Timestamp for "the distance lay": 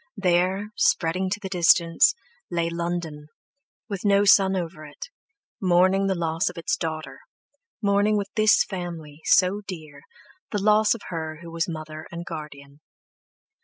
1.39-2.71